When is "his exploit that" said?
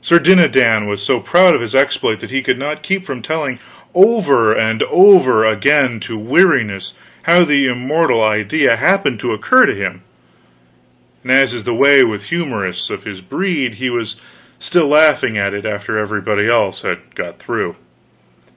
1.60-2.32